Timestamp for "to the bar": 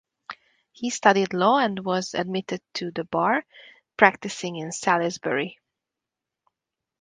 2.73-3.45